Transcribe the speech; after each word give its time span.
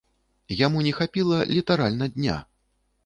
Яму 0.65 0.79
не 0.87 0.93
хапіла 0.99 1.37
літаральна 1.53 2.05
дня. 2.17 2.39